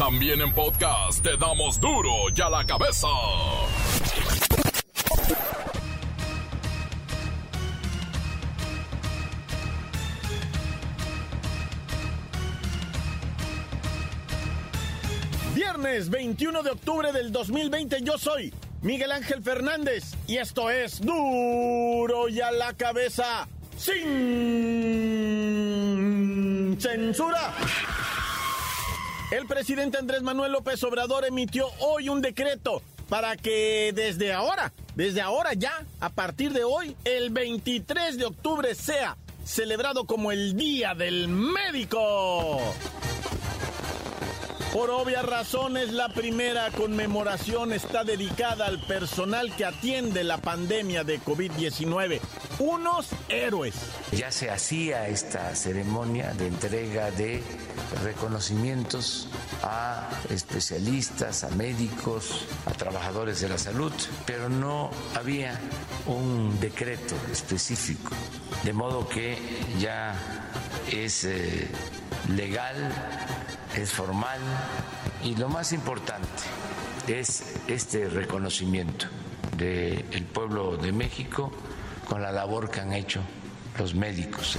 [0.00, 3.06] También en podcast te damos duro y a la cabeza.
[15.54, 22.30] Viernes 21 de octubre del 2020 yo soy Miguel Ángel Fernández y esto es duro
[22.30, 23.46] y a la cabeza
[23.76, 24.00] sin
[26.80, 27.52] censura.
[29.30, 35.20] El presidente Andrés Manuel López Obrador emitió hoy un decreto para que desde ahora, desde
[35.20, 40.94] ahora ya, a partir de hoy, el 23 de octubre sea celebrado como el Día
[40.94, 42.58] del Médico.
[44.72, 51.20] Por obvias razones, la primera conmemoración está dedicada al personal que atiende la pandemia de
[51.20, 52.20] COVID-19,
[52.60, 53.74] unos héroes.
[54.12, 57.42] Ya se hacía esta ceremonia de entrega de
[58.04, 59.28] reconocimientos
[59.64, 63.92] a especialistas, a médicos, a trabajadores de la salud,
[64.24, 65.58] pero no había
[66.06, 68.12] un decreto específico,
[68.62, 69.36] de modo que
[69.80, 70.14] ya
[70.92, 71.68] es eh,
[72.28, 72.76] legal
[73.76, 74.40] es formal
[75.22, 76.42] y lo más importante
[77.06, 79.06] es este reconocimiento
[79.56, 81.50] del pueblo de México
[82.08, 83.20] con la labor que han hecho
[83.78, 84.58] los médicos.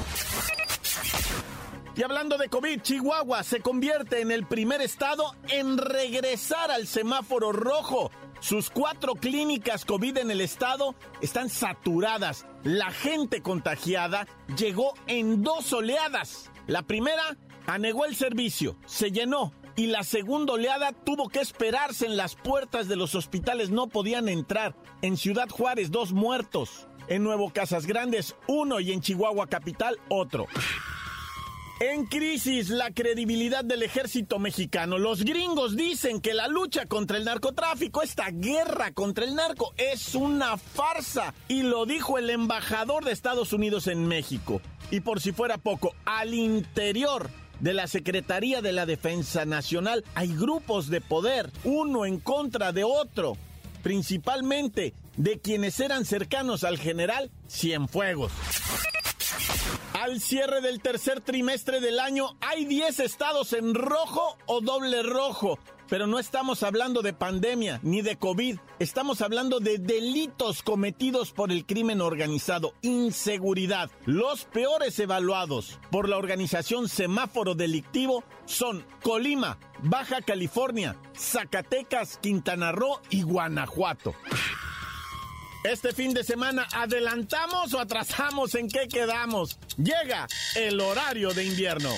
[1.96, 7.52] Y hablando de COVID, Chihuahua se convierte en el primer estado en regresar al semáforo
[7.52, 8.12] rojo.
[8.40, 12.46] Sus cuatro clínicas COVID en el estado están saturadas.
[12.64, 14.26] La gente contagiada
[14.58, 16.50] llegó en dos oleadas.
[16.66, 17.38] La primera
[17.74, 22.88] anegó el servicio, se llenó y la segunda oleada tuvo que esperarse en las puertas
[22.88, 24.76] de los hospitales, no podían entrar.
[25.02, 26.88] En Ciudad Juárez, dos muertos.
[27.08, 30.48] En Nuevo Casas Grandes, uno y en Chihuahua Capital, otro.
[31.80, 35.00] En crisis la credibilidad del ejército mexicano.
[35.00, 40.14] Los gringos dicen que la lucha contra el narcotráfico, esta guerra contra el narco, es
[40.14, 41.34] una farsa.
[41.48, 44.62] Y lo dijo el embajador de Estados Unidos en México.
[44.92, 47.32] Y por si fuera poco, al interior
[47.62, 52.84] de la Secretaría de la Defensa Nacional hay grupos de poder, uno en contra de
[52.84, 53.38] otro,
[53.84, 58.32] principalmente de quienes eran cercanos al general Cienfuegos.
[60.02, 65.60] Al cierre del tercer trimestre del año hay 10 estados en rojo o doble rojo.
[65.90, 71.52] Pero no estamos hablando de pandemia ni de COVID, estamos hablando de delitos cometidos por
[71.52, 73.92] el crimen organizado, inseguridad.
[74.08, 83.02] Los peores evaluados por la organización Semáforo Delictivo son Colima, Baja California, Zacatecas, Quintana Roo
[83.12, 84.16] y Guanajuato.
[85.64, 89.60] Este fin de semana, ¿adelantamos o atrasamos en qué quedamos?
[89.78, 91.92] Llega el horario de invierno.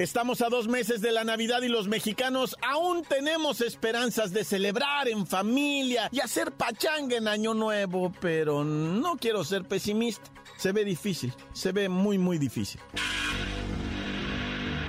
[0.00, 5.08] Estamos a dos meses de la Navidad y los mexicanos aún tenemos esperanzas de celebrar
[5.08, 10.28] en familia y hacer pachanga en Año Nuevo, pero no quiero ser pesimista.
[10.56, 12.80] Se ve difícil, se ve muy, muy difícil.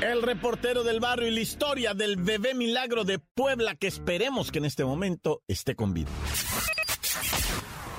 [0.01, 4.57] El reportero del barrio y la historia del bebé milagro de Puebla que esperemos que
[4.57, 6.09] en este momento esté con vida.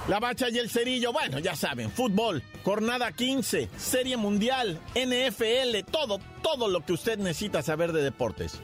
[0.08, 6.18] La bacha y el cerillo, bueno, ya saben, fútbol, jornada 15, serie mundial, NFL, todo,
[6.42, 8.60] todo lo que usted necesita saber de deportes.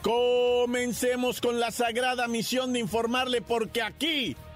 [0.00, 4.36] Comencemos con la sagrada misión de informarle porque aquí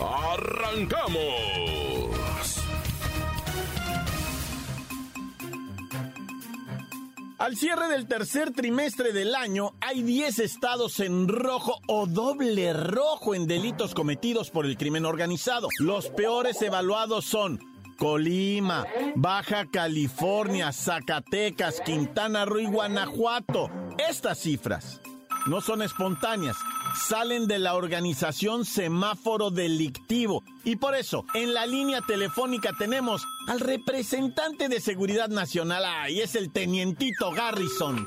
[0.00, 1.60] ¡Arrancamos!
[7.40, 13.34] Al cierre del tercer trimestre del año, hay 10 estados en rojo o doble rojo
[13.34, 15.68] en delitos cometidos por el crimen organizado.
[15.78, 17.58] Los peores evaluados son
[17.96, 18.84] Colima,
[19.14, 23.70] Baja California, Zacatecas, Quintana Roo y Guanajuato.
[23.96, 25.00] Estas cifras
[25.46, 26.56] no son espontáneas,
[26.94, 30.42] salen de la organización Semáforo Delictivo.
[30.64, 36.34] Y por eso, en la línea telefónica tenemos al representante de Seguridad Nacional, ahí es
[36.34, 38.06] el tenientito Garrison.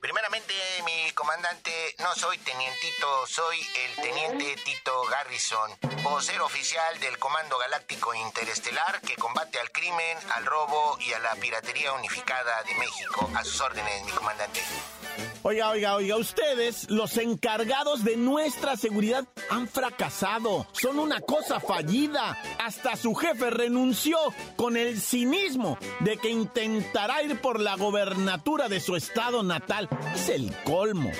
[0.00, 0.54] Primeramente,
[0.86, 5.70] mi comandante, no soy tenientito, soy el teniente Tito Garrison,
[6.02, 11.34] vocero oficial del Comando Galáctico Interestelar que combate al crimen, al robo y a la
[11.34, 13.30] piratería unificada de México.
[13.34, 14.60] A sus órdenes, mi comandante.
[15.42, 20.66] Oiga, oiga, oiga, ustedes, los encargados de nuestra seguridad, han fracasado.
[20.72, 22.36] Son una cosa fallida.
[22.58, 24.18] Hasta su jefe renunció
[24.56, 29.88] con el cinismo de que intentará ir por la gobernatura de su estado natal.
[30.14, 31.10] Es el colmo.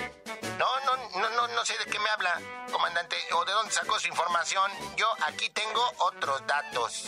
[1.60, 2.40] No, sé de qué me habla,
[2.72, 4.70] comandante, o de dónde sacó su información.
[4.96, 7.04] Yo aquí tengo otros datos.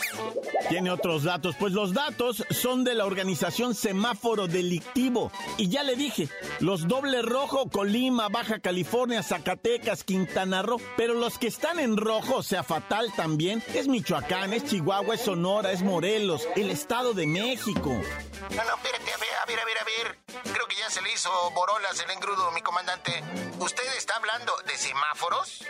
[0.69, 1.55] ¿Tiene otros datos?
[1.57, 5.31] Pues los datos son de la organización Semáforo Delictivo.
[5.57, 6.29] Y ya le dije,
[6.59, 10.79] los doble rojo, Colima, Baja California, Zacatecas, Quintana Roo.
[10.97, 15.21] Pero los que están en rojo, o sea, fatal también, es Michoacán, es Chihuahua, es
[15.21, 17.89] Sonora, es Morelos, el Estado de México.
[17.89, 20.19] No, no, espérate, a ver, a ver, a ver, a ver.
[20.53, 23.23] Creo que ya se le hizo borolas el engrudo, mi comandante.
[23.59, 25.63] ¿Usted está hablando de semáforos?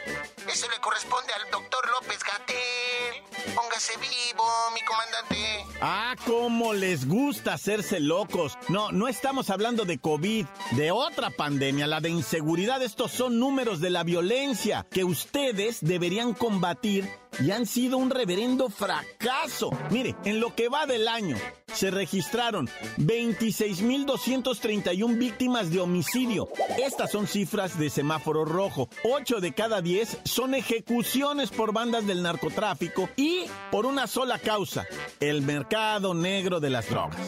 [0.51, 3.53] Eso le corresponde al doctor López Gatel.
[3.55, 4.43] Póngase vivo,
[4.73, 5.65] mi comandante.
[5.81, 8.57] Ah, cómo les gusta hacerse locos.
[8.69, 12.81] No, no estamos hablando de COVID, de otra pandemia, la de inseguridad.
[12.81, 18.69] Estos son números de la violencia que ustedes deberían combatir y han sido un reverendo
[18.69, 19.71] fracaso.
[19.89, 21.35] Mire, en lo que va del año,
[21.73, 26.49] se registraron 26.231 víctimas de homicidio.
[26.77, 28.89] Estas son cifras de semáforo rojo.
[29.03, 34.85] 8 de cada 10 son ejecuciones por bandas del narcotráfico y por una sola causa,
[35.19, 37.21] el mercado negro de las drogas.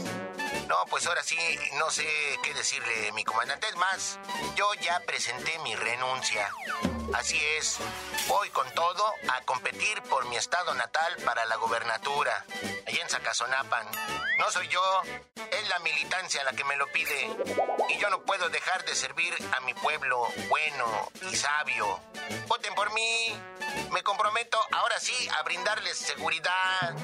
[0.67, 1.37] No, pues ahora sí,
[1.73, 2.05] no sé
[2.43, 3.67] qué decirle, mi comandante.
[3.67, 4.19] Es más,
[4.55, 6.49] yo ya presenté mi renuncia.
[7.13, 7.77] Así es,
[8.27, 12.45] voy con todo a competir por mi estado natal para la gobernatura,
[12.87, 13.87] allá en Zacazonapan.
[14.39, 14.81] No soy yo,
[15.51, 17.29] es la militancia la que me lo pide.
[17.89, 21.99] Y yo no puedo dejar de servir a mi pueblo bueno y sabio.
[22.47, 23.39] Voten por mí.
[23.91, 26.95] Me comprometo ahora sí a brindarles seguridad.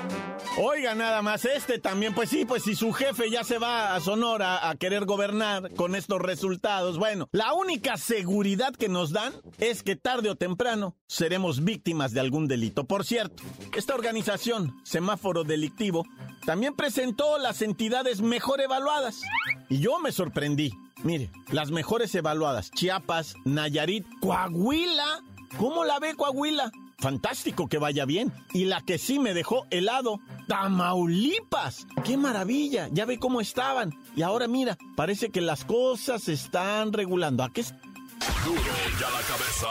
[0.57, 3.99] Oiga, nada más este también, pues sí, pues si su jefe ya se va a
[3.99, 9.83] Sonora a querer gobernar con estos resultados, bueno, la única seguridad que nos dan es
[9.83, 12.85] que tarde o temprano seremos víctimas de algún delito.
[12.85, 13.43] Por cierto,
[13.75, 16.05] esta organización, Semáforo Delictivo,
[16.45, 19.21] también presentó las entidades mejor evaluadas.
[19.69, 20.73] Y yo me sorprendí.
[21.03, 25.23] Mire, las mejores evaluadas, Chiapas, Nayarit, Coahuila.
[25.57, 26.71] ¿Cómo la ve Coahuila?
[27.01, 28.31] Fantástico que vaya bien.
[28.53, 31.87] Y la que sí me dejó helado, Tamaulipas.
[32.05, 32.89] ¡Qué maravilla!
[32.91, 33.93] Ya ve cómo estaban.
[34.15, 37.43] Y ahora mira, parece que las cosas se están regulando.
[37.43, 37.63] ¿A qué?
[37.63, 38.61] Duro
[38.99, 39.67] ya la cabeza.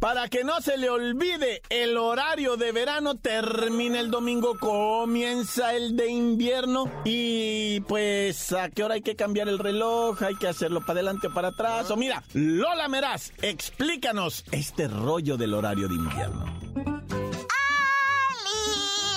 [0.00, 5.94] Para que no se le olvide, el horario de verano termina el domingo, comienza el
[5.94, 10.80] de invierno y pues a qué hora hay que cambiar el reloj, hay que hacerlo
[10.80, 11.90] para adelante o para atrás.
[11.90, 16.46] O mira, Lola Meraz, explícanos este rollo del horario de invierno.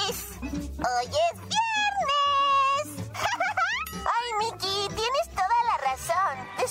[0.10, 0.38] ¡Alice!
[0.42, 1.08] ¡Hoy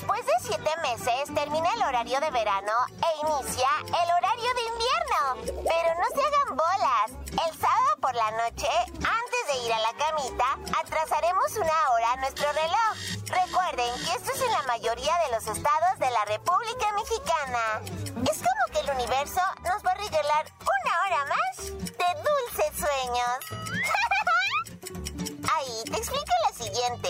[0.03, 5.63] Después de siete meses termina el horario de verano e inicia el horario de invierno.
[5.63, 7.11] Pero no se hagan bolas.
[7.31, 8.67] El sábado por la noche,
[8.97, 12.97] antes de ir a la camita, atrasaremos una hora nuestro reloj.
[13.29, 17.81] Recuerden que esto es en la mayoría de los estados de la República Mexicana.
[18.29, 23.71] Es como que el universo nos va a regalar una hora más de dulces sueños.
[25.63, 27.09] Ahí te explico la siguiente.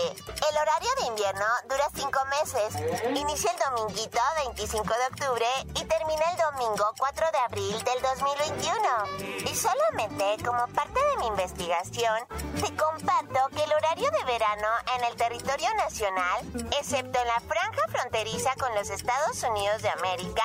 [0.49, 2.75] El horario de invierno dura cinco meses.
[3.09, 9.49] Inicia el dominguito 25 de octubre y termina el domingo 4 de abril del 2021.
[9.49, 12.19] Y solamente como parte de mi investigación,
[12.61, 16.45] te comparto que el horario de verano en el territorio nacional,
[16.79, 20.43] excepto en la franja fronteriza con los Estados Unidos de América,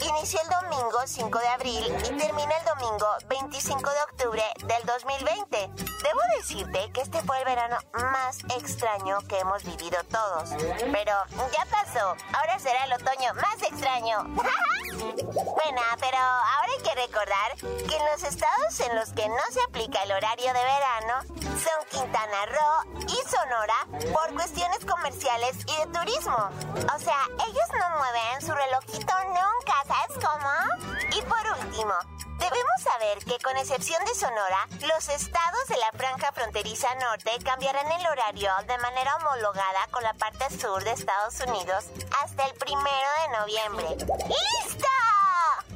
[0.00, 5.70] inicia el domingo 5 de abril y termina el domingo 25 de octubre del 2020.
[6.02, 10.50] Debo decirte que este fue el verano más extraño que hemos vivido todos.
[10.58, 11.12] Pero
[11.52, 12.16] ya pasó.
[12.32, 14.24] Ahora será el otoño más extraño.
[14.24, 17.56] bueno, pero ahora hay que recordar
[17.88, 21.84] que en los estados en los que no se aplica el horario de verano son
[21.90, 26.50] Quintana Roo y Sonora por cuestiones comerciales y de turismo.
[26.94, 31.16] O sea, ellos no mueven su relojito nunca, ¿sabes cómo?
[31.16, 31.94] Y por último,
[32.38, 37.90] Debemos saber que con excepción de Sonora, los estados de la franja fronteriza norte cambiarán
[37.92, 41.86] el horario de manera homologada con la parte sur de Estados Unidos
[42.22, 43.96] hasta el primero de noviembre.
[44.26, 44.88] ¡Listo!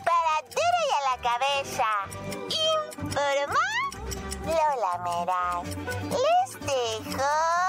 [0.05, 1.89] Para duro y a la cabeza.
[2.99, 3.65] Informa
[4.45, 5.69] Lola Meraz.
[6.11, 7.64] Les dejo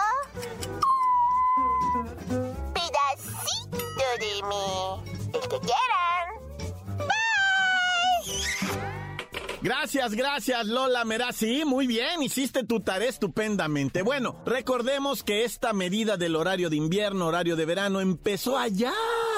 [4.45, 5.11] mí.
[5.33, 6.97] El que quieran.
[6.97, 7.15] Bye.
[9.61, 11.37] Gracias, gracias Lola Meraz.
[11.37, 14.03] Sí, muy bien, hiciste tu tarea estupendamente.
[14.03, 18.93] Bueno, recordemos que esta medida del horario de invierno, horario de verano, empezó allá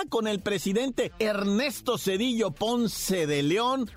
[0.10, 3.90] con el presidente Ernesto Cedillo Ponce de León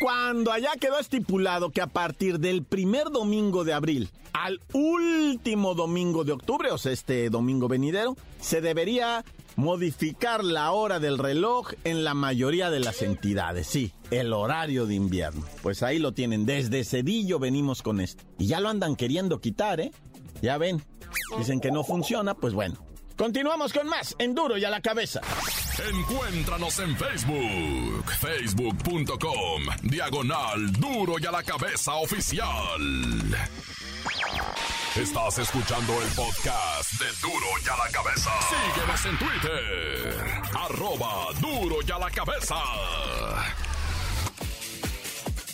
[0.00, 6.22] cuando allá quedó estipulado que a partir del primer domingo de abril al último domingo
[6.22, 9.24] de octubre, o sea, este domingo venidero, se debería
[9.58, 13.66] modificar la hora del reloj en la mayoría de las entidades.
[13.66, 15.44] Sí, el horario de invierno.
[15.62, 16.46] Pues ahí lo tienen.
[16.46, 18.22] Desde Cedillo venimos con esto.
[18.38, 19.90] Y ya lo andan queriendo quitar, ¿eh?
[20.40, 20.80] Ya ven.
[21.36, 22.76] Dicen que no funciona, pues bueno.
[23.16, 25.20] Continuamos con más en Duro y a la cabeza.
[25.92, 32.46] Encuéntranos en Facebook, facebook.com, diagonal duro y a la cabeza oficial.
[35.00, 38.30] Estás escuchando el podcast de Duro y a la cabeza.
[38.48, 40.16] Síguenos en Twitter,
[40.58, 42.56] arroba duro y a la cabeza.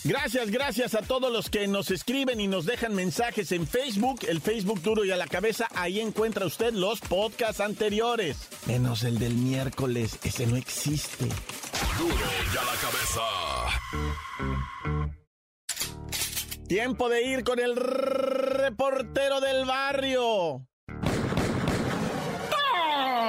[0.03, 4.41] Gracias, gracias a todos los que nos escriben y nos dejan mensajes en Facebook, el
[4.41, 5.67] Facebook Duro y a la cabeza.
[5.75, 8.37] Ahí encuentra usted los podcasts anteriores.
[8.65, 11.25] Menos el del miércoles, ese no existe.
[11.99, 12.15] Duro
[12.51, 13.21] y a la cabeza.
[16.67, 20.67] Tiempo de ir con el reportero del barrio.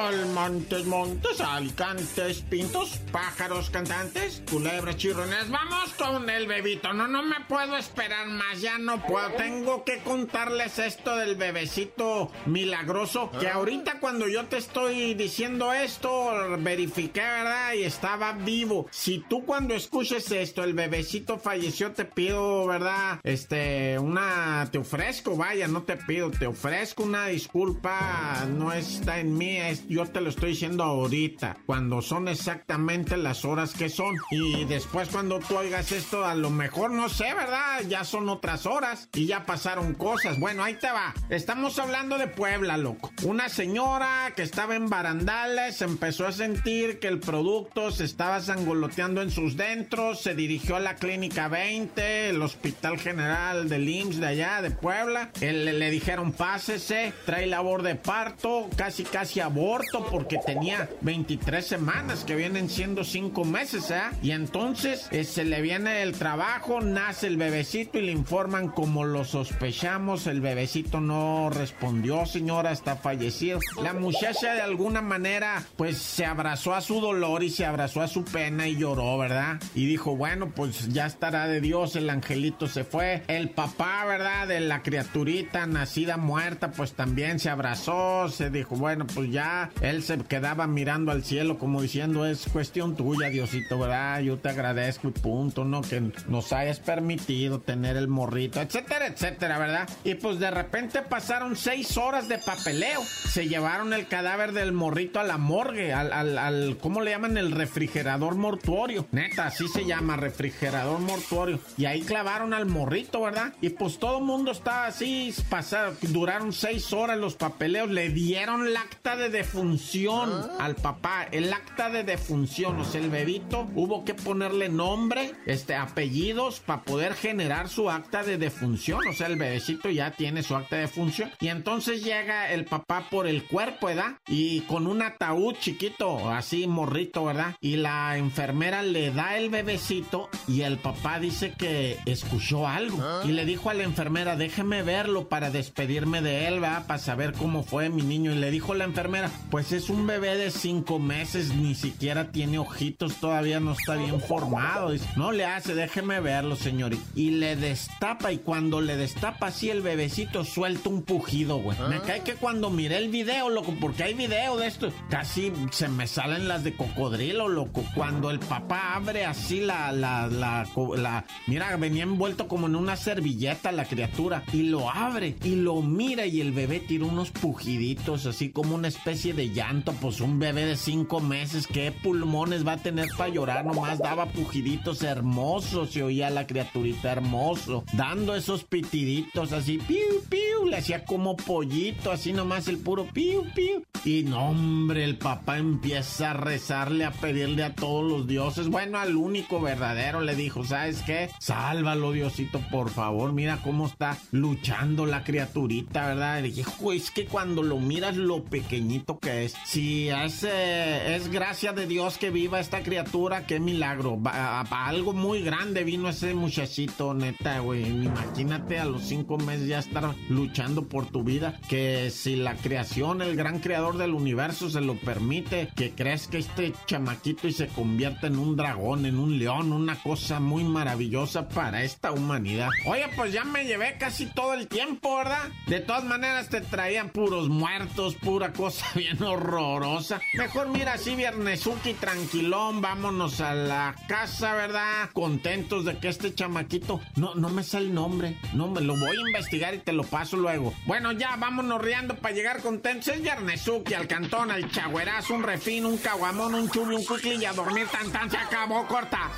[0.06, 5.50] Montes, montes, alicantes, pintos, pájaros cantantes, culebras chirrones.
[5.50, 6.92] Vamos con el bebito.
[6.92, 8.60] No, no me puedo esperar más.
[8.60, 9.30] Ya no puedo.
[9.30, 13.32] Tengo que contarles esto del bebecito milagroso.
[13.40, 17.72] Que ahorita cuando yo te estoy diciendo esto, verifiqué, ¿verdad?
[17.74, 18.86] Y estaba vivo.
[18.92, 23.18] Si tú cuando escuches esto, el bebecito falleció, te pido, ¿verdad?
[23.24, 28.46] Este, una, te ofrezco, vaya, no te pido, te ofrezco una disculpa.
[28.48, 33.46] No está en mí, es, yo te lo estoy diciendo ahorita, cuando son exactamente las
[33.46, 34.14] horas que son.
[34.30, 37.80] Y después cuando tú oigas esto, a lo mejor no sé, ¿verdad?
[37.88, 40.38] Ya son otras horas y ya pasaron cosas.
[40.38, 41.14] Bueno, ahí te va.
[41.30, 43.10] Estamos hablando de Puebla, loco.
[43.24, 49.22] Una señora que estaba en barandales empezó a sentir que el producto se estaba sangoloteando
[49.22, 54.26] en sus dentros, se dirigió a la clínica 20, el Hospital General del IMSS de
[54.26, 55.30] allá, de Puebla.
[55.40, 62.22] Él, le dijeron, pásese, trae labor de parto, casi casi aborto porque tenía 23 semanas,
[62.24, 64.02] que vienen siendo 5 meses, ¿eh?
[64.22, 69.04] Y entonces eh, se le viene el trabajo, nace el bebecito y le informan como
[69.04, 73.60] lo sospechamos, el bebecito no respondió, señora, está fallecido.
[73.80, 78.08] La muchacha de alguna manera pues se abrazó a su dolor y se abrazó a
[78.08, 79.60] su pena y lloró, ¿verdad?
[79.76, 83.22] Y dijo, bueno, pues ya estará de Dios, el angelito se fue.
[83.28, 84.48] El papá, ¿verdad?
[84.48, 90.02] De la criaturita nacida muerta, pues también se abrazó, se dijo, bueno, pues ya él
[90.02, 94.18] se quedaba mirando al cielo como diciendo, es cuestión tuya, Diosito, ¿verdad?
[94.18, 95.82] Yo te agradezco y punto, ¿no?
[95.82, 99.88] Que nos hayas permitido tener el morrito, etcétera, etcétera, ¿verdad?
[100.02, 102.95] Y pues de repente pasaron seis horas de papeleo.
[103.04, 107.36] Se llevaron el cadáver del morrito a la morgue, al, al, al ¿cómo le llaman?
[107.36, 109.06] El refrigerador mortuorio.
[109.12, 111.60] Neta, así se llama, refrigerador mortuorio.
[111.76, 113.52] Y ahí clavaron al morrito, ¿verdad?
[113.60, 118.66] Y pues todo el mundo estaba así, pasaron, duraron seis horas los papeleos, le dieron
[118.66, 124.04] el acta de defunción al papá, el acta de defunción, o sea, el bebito, hubo
[124.04, 129.36] que ponerle nombre, este, apellidos para poder generar su acta de defunción, o sea, el
[129.36, 131.30] bebecito ya tiene su acta de defunción.
[131.40, 134.18] Y entonces llega el papá por el cuerpo, ¿verdad?
[134.28, 137.56] Y con un ataúd chiquito, así morrito, ¿verdad?
[137.60, 142.98] Y la enfermera le da el bebecito y el papá dice que escuchó algo.
[143.24, 146.86] Y le dijo a la enfermera, déjeme verlo para despedirme de él, ¿verdad?
[146.86, 148.32] Para saber cómo fue mi niño.
[148.32, 152.60] Y le dijo la enfermera, pues es un bebé de cinco meses, ni siquiera tiene
[152.60, 154.92] ojitos, todavía no está bien formado.
[154.92, 157.02] Dice, no le hace, déjeme verlo, señorita.
[157.16, 161.76] Y le destapa, y cuando le destapa así el bebecito, suelta un pujido, güey.
[161.88, 165.88] Me cae que cuando miré el video, loco, porque hay video de esto, casi se
[165.88, 167.82] me salen las de cocodrilo, loco.
[167.94, 172.96] Cuando el papá abre así la, la, la, la, mira, venía envuelto como en una
[172.96, 178.26] servilleta la criatura, y lo abre, y lo mira, y el bebé tira unos pujiditos,
[178.26, 182.72] así como una especie de llanto, pues un bebé de cinco meses, ¿qué pulmones va
[182.72, 183.64] a tener para llorar?
[183.64, 190.55] Nomás daba pujiditos hermosos, se oía la criaturita hermoso, dando esos pitiditos así, piu, piu,
[190.66, 193.84] le hacía como pollito, así nomás el puro piu, piu.
[194.04, 198.68] Y no, hombre, el papá empieza a rezarle, a pedirle a todos los dioses.
[198.68, 201.30] Bueno, al único verdadero le dijo, ¿sabes qué?
[201.40, 203.32] Sálvalo, Diosito, por favor.
[203.32, 206.38] Mira cómo está luchando la criaturita, ¿verdad?
[206.40, 206.62] Y dije,
[206.94, 209.54] es que cuando lo miras lo pequeñito que es.
[209.64, 214.20] Si es, es gracia de Dios que viva esta criatura, qué milagro.
[214.24, 217.86] a algo muy grande vino ese muchachito, neta, güey.
[217.86, 220.55] Imagínate a los cinco meses ya estar luchando
[220.88, 221.58] por tu vida.
[221.68, 226.38] Que si la creación, el gran creador del universo se lo permite, que crees que
[226.38, 231.48] este chamaquito y se convierta en un dragón, en un león, una cosa muy maravillosa
[231.48, 232.70] para esta humanidad.
[232.86, 235.50] Oye, pues ya me llevé casi todo el tiempo, ¿verdad?
[235.66, 240.20] De todas maneras te traían puros muertos, pura cosa bien horrorosa.
[240.34, 245.10] Mejor mira así, viernesuki, tranquilón, vámonos a la casa, ¿verdad?
[245.12, 249.16] Contentos de que este chamaquito, no, no me sale el nombre, no me lo voy
[249.16, 250.45] a investigar y te lo paso
[250.84, 253.08] Bueno, ya vámonos riendo para llegar contentos.
[253.08, 257.44] Es viernesuki, al cantón, al chagüerazo, un refín, un caguamón, un chubi, un cuicli y
[257.44, 259.30] a dormir tan tan se acabó, corta.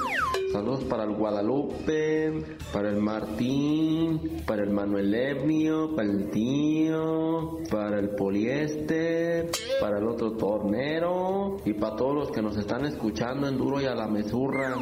[0.53, 7.99] Saludos para el Guadalupe, para el Martín, para el Manuel Evnio, para el tío, para
[7.99, 9.49] el poliéster,
[9.81, 13.85] para el otro tornero y para todos los que nos están escuchando en duro y
[13.85, 14.77] a la mesurra.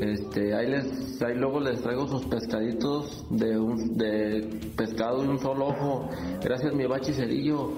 [0.00, 5.38] Este, ahí les, ahí luego les traigo sus pescaditos de un, de pescado de un
[5.38, 6.10] solo ojo.
[6.42, 7.72] Gracias mi bachi cerillo.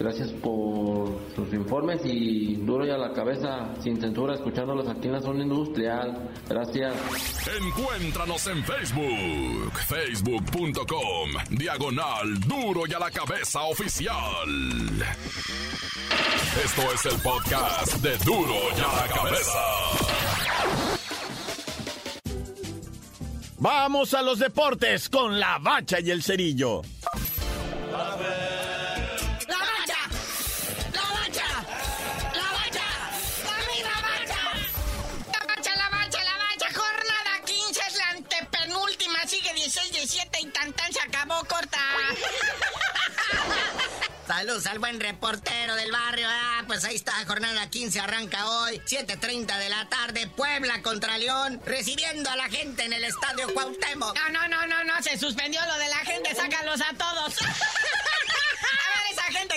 [0.00, 5.12] Gracias por sus informes y duro y a la cabeza, sin censura, escuchándolos aquí en
[5.12, 6.30] la zona industrial.
[6.48, 6.94] Gracias.
[7.62, 14.16] Encuéntranos en Facebook, facebook.com, diagonal duro y a la cabeza oficial.
[16.64, 20.39] Esto es el podcast de duro y a la cabeza.
[23.60, 26.80] Vamos a los deportes con la bacha y el cerillo.
[44.40, 46.26] Saludos al buen reportero del barrio.
[46.26, 51.60] Ah, pues ahí está, jornada 15 arranca hoy, 7.30 de la tarde, Puebla contra León,
[51.66, 54.16] recibiendo a la gente en el estadio Cuauhtémoc.
[54.16, 57.34] No, no, no, no, no, se suspendió lo de la gente, sácalos a todos.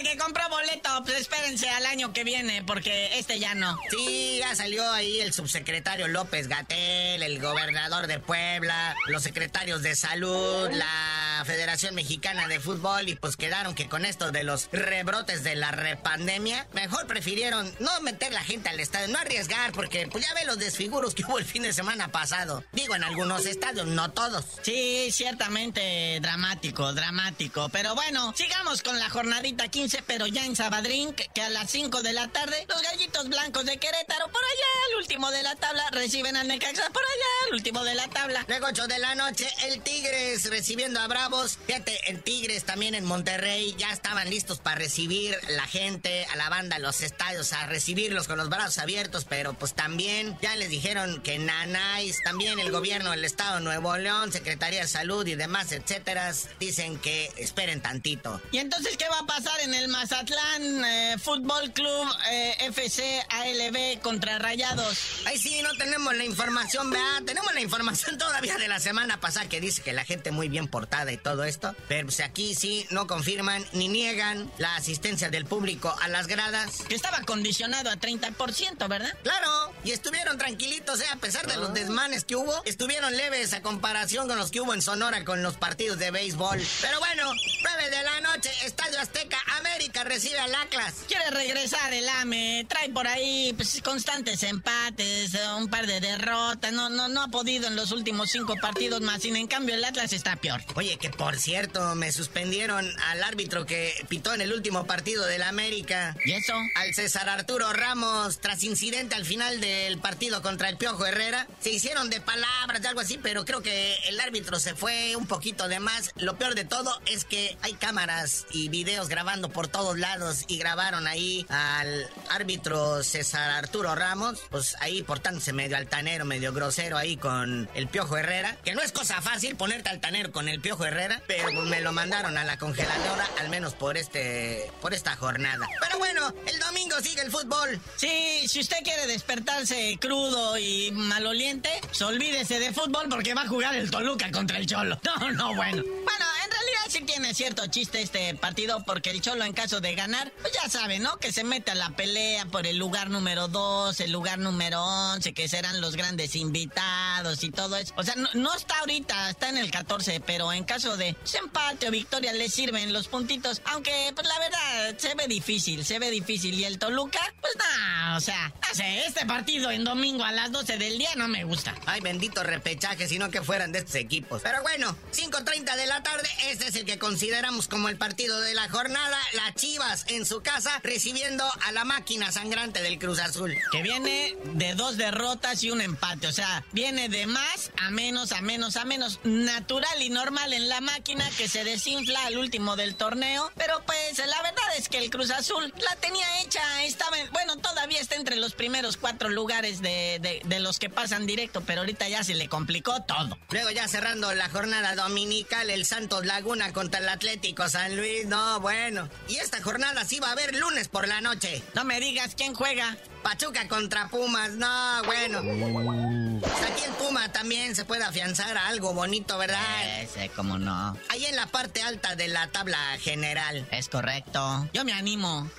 [0.03, 3.77] Que compró boleto, pues espérense al año que viene, porque este ya no.
[3.89, 9.95] Sí, ya salió ahí el subsecretario López Gatel, el gobernador de Puebla, los secretarios de
[9.95, 15.43] salud, la Federación Mexicana de Fútbol, y pues quedaron que con esto de los rebrotes
[15.43, 20.25] de la repandemia, mejor prefirieron no meter la gente al estadio, no arriesgar, porque pues
[20.25, 22.63] ya ve los desfiguros que hubo el fin de semana pasado.
[22.71, 24.45] Digo, en algunos estadios, no todos.
[24.61, 27.69] Sí, ciertamente dramático, dramático.
[27.69, 32.01] Pero bueno, sigamos con la jornadita 15, pero ya en Sabadrín, que, a las 5
[32.01, 35.83] de la tarde, los gallitos blancos de Querétaro, por allá, el último de la tabla,
[35.91, 38.45] reciben al Necaxa, por allá, el último de la tabla.
[38.47, 41.59] Luego 8 de la noche, el Tigres recibiendo a Bravos.
[41.67, 46.49] Fíjate, el Tigres también en Monterrey ya estaban listos para recibir la gente, a la
[46.49, 50.69] banda, a los estadios, a recibirlos con los brazos abiertos, pero pues también ya les
[50.69, 55.35] dijeron que Nanáis, también el gobierno del Estado de Nuevo León, Secretaría de Salud y
[55.35, 58.41] demás, etcétera, dicen que esperen tantito.
[58.51, 64.01] ¿Y entonces qué va a pasar en el Mazatlán, eh, Fútbol Club eh, FC ALB
[64.01, 65.23] contra Rayados.
[65.25, 67.23] Ay, sí, no tenemos la información, ¿verdad?
[67.25, 70.67] Tenemos la información todavía de la semana pasada que dice que la gente muy bien
[70.67, 71.75] portada y todo esto.
[71.87, 76.83] Pero pues, aquí sí no confirman ni niegan la asistencia del público a las gradas.
[76.87, 79.13] Que estaba condicionado a 30%, ¿verdad?
[79.23, 81.07] Claro, y estuvieron tranquilitos, ¿eh?
[81.11, 81.73] A pesar de los ah.
[81.73, 85.55] desmanes que hubo, estuvieron leves a comparación con los que hubo en Sonora con los
[85.57, 86.61] partidos de béisbol.
[86.81, 87.31] Pero bueno,
[87.63, 90.93] 9 de la noche, Estadio Azteca, América recibe al Atlas.
[91.07, 96.89] Quiere regresar el AME, trae por ahí pues, constantes empates, un par de derrotas, no,
[96.89, 100.11] no, no ha podido en los últimos cinco partidos más, sin en cambio el Atlas
[100.11, 100.61] está peor.
[100.75, 105.43] Oye, que por cierto, me suspendieron al árbitro que pitó en el último partido del
[105.43, 106.15] América.
[106.25, 106.53] ¿Y eso?
[106.75, 111.47] Al César Arturo Ramos, tras incidente al final del partido contra el Piojo Herrera.
[111.61, 115.25] Se hicieron de palabras, de algo así, pero creo que el árbitro se fue un
[115.25, 116.11] poquito de más.
[116.17, 120.57] Lo peor de todo es que hay cámaras y videos grabando por todos lados y
[120.57, 127.17] grabaron ahí al árbitro César Arturo Ramos, pues ahí portándose medio altanero, medio grosero ahí
[127.17, 131.21] con el Piojo Herrera, que no es cosa fácil ponerte altanero con el Piojo Herrera,
[131.27, 135.67] pero me lo mandaron a la congeladora al menos por este por esta jornada.
[135.79, 137.79] Pero bueno, el domingo sigue el fútbol.
[137.95, 143.47] Sí, si usted quiere despertarse crudo y maloliente, pues olvídese de fútbol porque va a
[143.47, 144.99] jugar el Toluca contra el Cholo.
[145.13, 145.83] No, no, bueno.
[145.83, 149.95] Bueno, en realidad sí tiene cierto chiste este partido porque el Cholo en caso de
[149.95, 151.17] ganar, pues ya sabe, ¿no?
[151.17, 155.33] Que se mete a la pelea por el lugar número 2, el lugar número 11,
[155.33, 157.93] que serán los grandes invitados y todo eso.
[157.97, 161.91] O sea, no, está ahorita, está en el 14, pero en caso de empate o
[161.91, 166.53] victoria le sirven los puntitos, aunque pues la verdad se ve difícil, se ve difícil.
[166.59, 170.77] Y el Toluca, pues no, o sea, sé, este partido en domingo a las 12
[170.77, 171.75] del día no me gusta.
[171.85, 174.41] Ay, bendito repechaje, sino que fueran de estos equipos.
[174.41, 178.53] Pero bueno, 5.30 de la tarde, este es el que consideramos como el partido de
[178.53, 179.17] la jornada.
[179.35, 183.57] Las Chivas en su casa recibiendo a la máquina sangrante del Cruz Azul.
[183.71, 186.27] Que viene de dos derrotas y un empate.
[186.27, 189.19] O sea, viene de más a menos, a menos, a menos.
[189.23, 193.51] Natural y normal en la máquina que se desinfla al último del torneo.
[193.55, 196.83] Pero pues la verdad es que el Cruz Azul la tenía hecha.
[196.83, 201.61] Estaba, bueno, todavía está entre los primeros cuatro lugares de, de los que pasan directo.
[201.65, 203.37] Pero ahorita ya se le complicó todo.
[203.49, 208.25] Luego ya cerrando la jornada dominical, el Santos Laguna contra el Atlético San Luis.
[208.25, 209.09] No, bueno.
[209.27, 211.63] Y esta jornada sí va a haber lunes por la noche.
[211.73, 212.97] No me digas quién juega.
[213.23, 215.39] Pachuca contra Pumas, no, bueno.
[215.39, 220.01] Aquí el Puma también se puede afianzar a algo bonito, ¿verdad?
[220.01, 220.97] Ese, cómo no.
[221.09, 223.65] Ahí en la parte alta de la tabla general.
[223.71, 224.69] Es correcto.
[224.73, 225.49] Yo me animo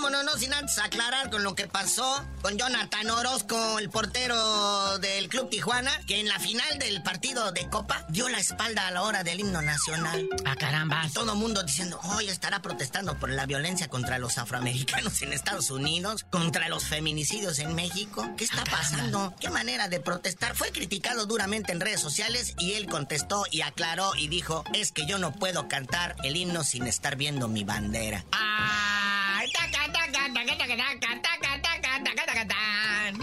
[0.00, 5.28] vámonos, no sin antes aclarar con lo que pasó con Jonathan Orozco, el portero del
[5.28, 9.02] Club Tijuana, que en la final del partido de Copa dio la espalda a la
[9.02, 10.26] hora del himno nacional.
[10.46, 11.02] ¡A ah, caramba!
[11.06, 15.70] Y todo mundo diciendo, hoy estará protestando por la violencia contra los afroamericanos en Estados
[15.70, 18.26] Unidos, contra los feminicidios en México.
[18.38, 19.34] ¿Qué está ah, pasando?
[19.38, 20.56] ¿Qué manera de protestar?
[20.56, 25.04] Fue criticado duramente en redes sociales y él contestó y aclaró y dijo, es que
[25.04, 28.24] yo no puedo cantar el himno sin estar viendo mi bandera.
[28.32, 28.89] ¡Ah!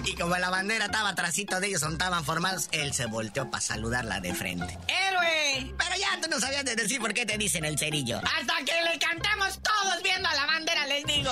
[0.05, 4.19] Y como la bandera estaba atrásito de ellos, estaban formados, él se volteó para saludarla
[4.19, 4.77] de frente.
[4.87, 5.73] ¡Héroe!
[5.77, 8.19] Pero ya tú no sabías de decir por qué te dicen el cerillo.
[8.19, 11.31] Hasta que le cantamos todos viendo a la bandera, les digo.